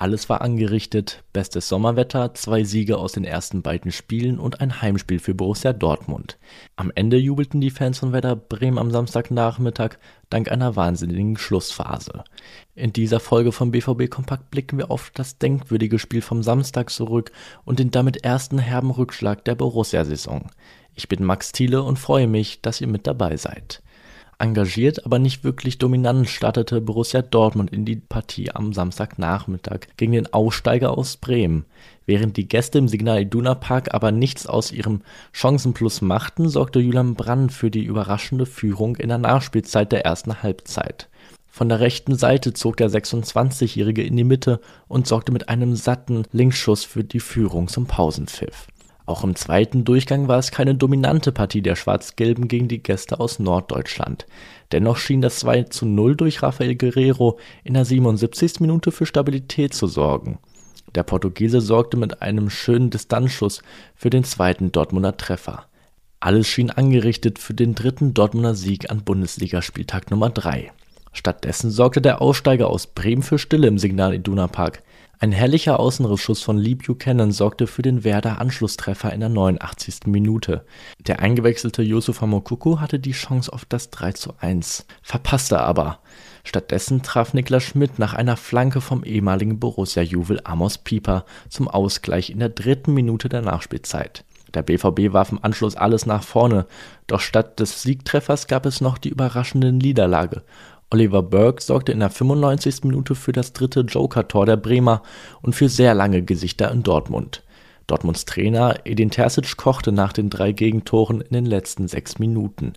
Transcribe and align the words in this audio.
Alles 0.00 0.30
war 0.30 0.40
angerichtet, 0.40 1.24
bestes 1.34 1.68
Sommerwetter, 1.68 2.32
zwei 2.32 2.64
Siege 2.64 2.96
aus 2.96 3.12
den 3.12 3.24
ersten 3.24 3.60
beiden 3.60 3.92
Spielen 3.92 4.38
und 4.38 4.62
ein 4.62 4.80
Heimspiel 4.80 5.18
für 5.18 5.34
Borussia 5.34 5.74
Dortmund. 5.74 6.38
Am 6.74 6.90
Ende 6.94 7.18
jubelten 7.18 7.60
die 7.60 7.68
Fans 7.68 7.98
von 7.98 8.14
Werder 8.14 8.34
Bremen 8.34 8.78
am 8.78 8.90
Samstagnachmittag 8.90 9.98
dank 10.30 10.50
einer 10.50 10.74
wahnsinnigen 10.74 11.36
Schlussphase. 11.36 12.24
In 12.74 12.94
dieser 12.94 13.20
Folge 13.20 13.52
vom 13.52 13.72
BVB 13.72 14.08
Kompakt 14.08 14.50
blicken 14.50 14.78
wir 14.78 14.90
auf 14.90 15.10
das 15.12 15.36
denkwürdige 15.36 15.98
Spiel 15.98 16.22
vom 16.22 16.42
Samstag 16.42 16.88
zurück 16.88 17.30
und 17.66 17.78
den 17.78 17.90
damit 17.90 18.24
ersten 18.24 18.58
herben 18.58 18.92
Rückschlag 18.92 19.44
der 19.44 19.54
Borussia-Saison. 19.54 20.50
Ich 20.94 21.08
bin 21.08 21.22
Max 21.22 21.52
Thiele 21.52 21.82
und 21.82 21.98
freue 21.98 22.26
mich, 22.26 22.62
dass 22.62 22.80
ihr 22.80 22.88
mit 22.88 23.06
dabei 23.06 23.36
seid. 23.36 23.82
Engagiert, 24.40 25.04
aber 25.04 25.18
nicht 25.18 25.44
wirklich 25.44 25.78
dominant 25.78 26.28
startete 26.28 26.80
Borussia 26.80 27.22
Dortmund 27.22 27.72
in 27.72 27.84
die 27.84 27.96
Partie 27.96 28.50
am 28.50 28.72
Samstagnachmittag 28.72 29.80
gegen 29.96 30.12
den 30.12 30.32
Aussteiger 30.32 30.96
aus 30.96 31.16
Bremen. 31.16 31.66
Während 32.06 32.36
die 32.36 32.48
Gäste 32.48 32.78
im 32.78 32.88
Signal 32.88 33.22
Iduna 33.22 33.54
Park 33.54 33.94
aber 33.94 34.10
nichts 34.10 34.46
aus 34.46 34.72
ihrem 34.72 35.02
Chancenplus 35.32 36.00
machten, 36.00 36.48
sorgte 36.48 36.80
Julian 36.80 37.14
Brandt 37.14 37.52
für 37.52 37.70
die 37.70 37.84
überraschende 37.84 38.46
Führung 38.46 38.96
in 38.96 39.08
der 39.10 39.18
Nachspielzeit 39.18 39.92
der 39.92 40.04
ersten 40.04 40.42
Halbzeit. 40.42 41.08
Von 41.46 41.68
der 41.68 41.80
rechten 41.80 42.16
Seite 42.16 42.52
zog 42.54 42.76
der 42.76 42.88
26-Jährige 42.88 44.02
in 44.02 44.16
die 44.16 44.24
Mitte 44.24 44.60
und 44.88 45.06
sorgte 45.06 45.32
mit 45.32 45.48
einem 45.48 45.76
satten 45.76 46.24
Linksschuss 46.32 46.84
für 46.84 47.04
die 47.04 47.20
Führung 47.20 47.68
zum 47.68 47.86
Pausenpfiff. 47.86 48.68
Auch 49.10 49.24
im 49.24 49.34
zweiten 49.34 49.84
Durchgang 49.84 50.28
war 50.28 50.38
es 50.38 50.52
keine 50.52 50.76
dominante 50.76 51.32
Partie 51.32 51.62
der 51.62 51.74
Schwarz-Gelben 51.74 52.46
gegen 52.46 52.68
die 52.68 52.80
Gäste 52.80 53.18
aus 53.18 53.40
Norddeutschland. 53.40 54.24
Dennoch 54.70 54.98
schien 54.98 55.20
das 55.20 55.40
2 55.40 55.64
zu 55.64 55.84
0 55.84 56.14
durch 56.14 56.44
Rafael 56.44 56.76
Guerrero 56.76 57.36
in 57.64 57.74
der 57.74 57.84
77. 57.84 58.60
Minute 58.60 58.92
für 58.92 59.06
Stabilität 59.06 59.74
zu 59.74 59.88
sorgen. 59.88 60.38
Der 60.94 61.02
Portugiese 61.02 61.60
sorgte 61.60 61.96
mit 61.96 62.22
einem 62.22 62.50
schönen 62.50 62.90
Distanzschuss 62.90 63.62
für 63.96 64.10
den 64.10 64.22
zweiten 64.22 64.70
Dortmunder 64.70 65.16
Treffer. 65.16 65.64
Alles 66.20 66.46
schien 66.46 66.70
angerichtet 66.70 67.40
für 67.40 67.54
den 67.54 67.74
dritten 67.74 68.14
Dortmunder 68.14 68.54
Sieg 68.54 68.92
an 68.92 69.02
Bundesligaspieltag 69.02 70.12
Nummer 70.12 70.30
3. 70.30 70.70
Stattdessen 71.12 71.72
sorgte 71.72 72.00
der 72.00 72.22
Aussteiger 72.22 72.70
aus 72.70 72.86
Bremen 72.86 73.24
für 73.24 73.40
Stille 73.40 73.66
im 73.66 73.78
Signal 73.78 74.14
Iduna 74.14 74.46
Park. 74.46 74.84
Ein 75.22 75.32
herrlicher 75.32 75.78
Außenrissschuss 75.78 76.40
von 76.40 76.56
Lee 76.56 76.76
Buchanan 76.76 77.30
sorgte 77.30 77.66
für 77.66 77.82
den 77.82 78.04
Werder-Anschlusstreffer 78.04 79.12
in 79.12 79.20
der 79.20 79.28
89. 79.28 80.06
Minute. 80.06 80.64
Der 80.98 81.18
eingewechselte 81.18 81.82
Yusufa 81.82 82.24
Mokuku 82.24 82.80
hatte 82.80 82.98
die 82.98 83.12
Chance 83.12 83.52
auf 83.52 83.66
das 83.66 83.92
3:1, 83.92 84.86
verpasste 85.02 85.60
aber. 85.60 85.98
Stattdessen 86.42 87.02
traf 87.02 87.34
Niklas 87.34 87.64
Schmidt 87.64 87.98
nach 87.98 88.14
einer 88.14 88.38
Flanke 88.38 88.80
vom 88.80 89.04
ehemaligen 89.04 89.60
Borussia-Juwel 89.60 90.40
Amos 90.44 90.78
Pieper 90.78 91.26
zum 91.50 91.68
Ausgleich 91.68 92.30
in 92.30 92.38
der 92.38 92.48
dritten 92.48 92.94
Minute 92.94 93.28
der 93.28 93.42
Nachspielzeit. 93.42 94.24
Der 94.54 94.62
BVB 94.62 95.12
warf 95.12 95.32
im 95.32 95.44
Anschluss 95.44 95.76
alles 95.76 96.06
nach 96.06 96.22
vorne, 96.22 96.66
doch 97.06 97.20
statt 97.20 97.60
des 97.60 97.82
Siegtreffers 97.82 98.46
gab 98.46 98.64
es 98.64 98.80
noch 98.80 98.96
die 98.96 99.10
überraschende 99.10 99.70
Niederlage 99.70 100.42
Oliver 100.90 101.22
Burke 101.22 101.62
sorgte 101.62 101.92
in 101.92 102.00
der 102.00 102.10
95. 102.10 102.82
Minute 102.82 103.14
für 103.14 103.32
das 103.32 103.52
dritte 103.52 103.80
Joker-Tor 103.80 104.46
der 104.46 104.56
Bremer 104.56 105.02
und 105.40 105.54
für 105.54 105.68
sehr 105.68 105.94
lange 105.94 106.22
Gesichter 106.22 106.70
in 106.72 106.82
Dortmund. 106.82 107.44
Dortmunds 107.86 108.24
Trainer 108.24 108.76
Edin 108.84 109.10
Terzic 109.10 109.56
kochte 109.56 109.92
nach 109.92 110.12
den 110.12 110.30
drei 110.30 110.52
Gegentoren 110.52 111.20
in 111.20 111.32
den 111.32 111.46
letzten 111.46 111.88
sechs 111.88 112.18
Minuten. 112.18 112.72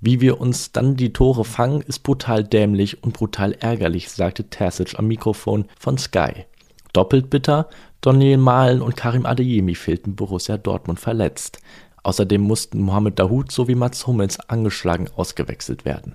Wie 0.00 0.20
wir 0.20 0.40
uns 0.40 0.72
dann 0.72 0.96
die 0.96 1.12
Tore 1.12 1.44
fangen, 1.44 1.82
ist 1.82 2.00
brutal 2.00 2.42
dämlich 2.42 3.02
und 3.02 3.12
brutal 3.12 3.52
ärgerlich, 3.52 4.10
sagte 4.10 4.44
Terzic 4.44 4.98
am 4.98 5.06
Mikrofon 5.06 5.66
von 5.78 5.98
Sky. 5.98 6.46
Doppelt 6.92 7.30
bitter, 7.30 7.68
Daniel 8.00 8.38
Mahlen 8.38 8.82
und 8.82 8.96
Karim 8.96 9.26
Adeyemi 9.26 9.74
fehlten 9.74 10.16
Borussia 10.16 10.56
Dortmund 10.56 10.98
verletzt. 10.98 11.58
Außerdem 12.06 12.40
mussten 12.40 12.82
Mohamed 12.82 13.18
Dahoud 13.18 13.50
sowie 13.50 13.74
Mats 13.74 14.06
Hummels 14.06 14.38
angeschlagen 14.48 15.08
ausgewechselt 15.16 15.84
werden. 15.84 16.14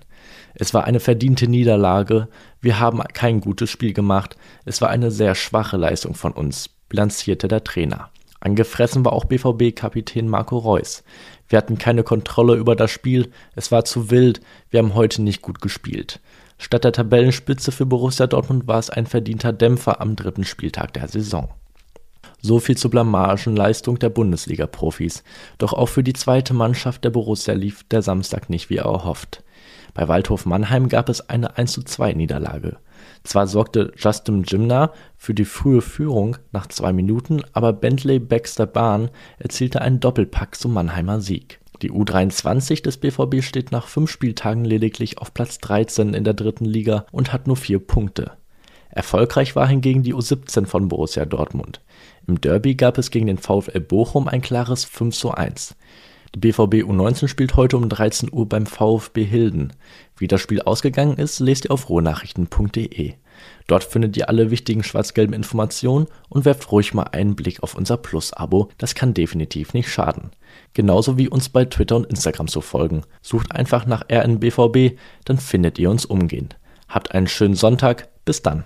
Es 0.53 0.74
war 0.74 0.85
eine 0.85 1.02
verdiente 1.02 1.50
Niederlage, 1.50 2.29
wir 2.62 2.79
haben 2.79 3.02
kein 3.13 3.41
gutes 3.41 3.69
Spiel 3.69 3.91
gemacht, 3.91 4.38
es 4.63 4.79
war 4.79 4.90
eine 4.90 5.12
sehr 5.12 5.35
schwache 5.35 5.75
Leistung 5.75 6.13
von 6.13 6.31
uns, 6.31 6.69
bilanzierte 6.88 7.50
der 7.50 7.66
Trainer. 7.66 8.09
Angefressen 8.40 9.03
war 9.03 9.12
auch 9.12 9.25
BVB-Kapitän 9.25 10.29
Marco 10.29 10.59
Reus. 10.59 11.03
Wir 11.50 11.57
hatten 11.57 11.78
keine 11.78 12.03
Kontrolle 12.03 12.56
über 12.56 12.78
das 12.78 12.90
Spiel, 12.90 13.29
es 13.56 13.69
war 13.73 13.84
zu 13.84 14.09
wild, 14.09 14.40
wir 14.69 14.79
haben 14.79 14.96
heute 14.96 15.22
nicht 15.22 15.41
gut 15.41 15.59
gespielt. 15.59 16.22
Statt 16.58 16.85
der 16.85 16.94
Tabellenspitze 16.94 17.73
für 17.73 17.85
Borussia 17.85 18.28
Dortmund 18.28 18.66
war 18.66 18.79
es 18.79 18.90
ein 18.90 19.08
verdienter 19.08 19.52
Dämpfer 19.52 20.00
am 20.00 20.16
dritten 20.16 20.46
Spieltag 20.46 20.94
der 20.94 21.09
Saison. 21.09 21.50
So 22.41 22.59
viel 22.59 22.75
zur 22.75 22.91
Blamagenleistung 22.91 24.00
der 24.00 24.09
Bundesliga-Profis. 24.09 25.24
Doch 25.59 25.74
auch 25.74 25.88
für 25.88 26.03
die 26.03 26.13
zweite 26.13 26.53
Mannschaft 26.53 27.03
der 27.03 27.12
Borussia 27.12 27.53
lief 27.53 27.84
der 27.84 28.02
Samstag 28.02 28.50
nicht 28.50 28.69
wie 28.69 28.78
erhofft. 28.78 29.44
Bei 29.94 30.07
Waldhof 30.07 30.46
Mannheim 30.46 30.90
gab 30.90 31.09
es 31.09 31.29
eine 31.29 31.57
1:2 31.57 32.16
Niederlage. 32.16 32.78
Zwar 33.24 33.46
sorgte 33.46 33.91
Justin 33.96 34.44
Jimna 34.44 34.91
für 35.18 35.34
die 35.34 35.46
frühe 35.46 35.81
Führung 35.81 36.38
nach 36.52 36.68
zwei 36.68 36.94
Minuten, 36.94 37.41
aber 37.53 37.74
Bentley 37.74 38.19
Baxter 38.19 38.66
Bahn 38.66 39.09
erzielte 39.38 39.81
einen 39.81 40.00
Doppelpack 40.00 40.56
zum 40.56 40.73
Mannheimer 40.73 41.22
Sieg. 41.22 41.59
Die 41.81 41.91
U23 41.91 42.84
des 42.84 42.97
BVB 42.97 43.44
steht 43.44 43.72
nach 43.72 43.88
fünf 43.88 44.12
Spieltagen 44.12 44.66
lediglich 44.66 45.18
auf 45.18 45.34
Platz 45.34 45.58
13 45.59 46.13
in 46.13 46.23
der 46.23 46.35
dritten 46.35 46.66
Liga 46.66 47.06
und 47.12 47.34
hat 47.34 47.47
nur 47.47 47.58
vier 47.58 47.79
Punkte. 47.79 48.31
Erfolgreich 48.91 49.56
war 49.56 49.68
hingegen 49.68 50.03
die 50.03 50.13
U17 50.13 50.66
von 50.66 50.88
Borussia 50.88 51.25
Dortmund. 51.25 51.81
Im 52.28 52.40
Derby 52.41 52.75
gab 52.75 52.97
es 52.97 53.12
gegen 53.12 53.28
den 53.28 53.38
VfL 53.38 53.79
Bochum 53.79 54.28
ein 54.28 54.41
klares 54.41 54.85
5:1. 54.85 55.75
Die 56.34 56.40
BVB 56.40 56.84
U19 56.84 57.28
spielt 57.28 57.57
heute 57.57 57.75
um 57.75 57.90
13 57.90 58.29
Uhr 58.31 58.47
beim 58.47 58.66
VfB 58.66 59.25
Hilden. 59.25 59.74
Wie 60.18 60.28
das 60.28 60.40
Spiel 60.40 60.62
ausgegangen 60.62 61.18
ist, 61.18 61.40
lest 61.40 61.66
ihr 61.66 61.72
auf 61.72 61.90
ruhrnachrichten.de. 61.90 63.16
Dort 63.68 63.84
findet 63.84 64.16
ihr 64.18 64.29
alle 64.29 64.50
wichtigen 64.52 64.84
schwarz-gelben 64.84 65.34
Informationen 65.34 66.08
und 66.29 66.46
werft 66.46 66.72
ruhig 66.72 66.94
mal 66.94 67.03
einen 67.12 67.35
Blick 67.35 67.63
auf 67.63 67.75
unser 67.75 67.97
Plus-Abo, 67.97 68.69
das 68.78 68.96
kann 68.96 69.13
definitiv 69.13 69.73
nicht 69.73 69.90
schaden. 69.90 70.31
Genauso 70.73 71.18
wie 71.18 71.28
uns 71.28 71.50
bei 71.50 71.66
Twitter 71.66 71.96
und 71.96 72.06
Instagram 72.06 72.47
zu 72.47 72.62
folgen. 72.62 73.03
Sucht 73.22 73.53
einfach 73.53 73.85
nach 73.85 74.06
RNBVB, 74.09 74.97
dann 75.25 75.38
findet 75.38 75.79
ihr 75.79 75.90
uns 75.90 76.06
umgehend. 76.06 76.58
Habt 76.88 77.13
einen 77.13 77.28
schönen 77.28 77.56
Sonntag, 77.56 78.09
bis 78.25 78.41
dann. 78.41 78.63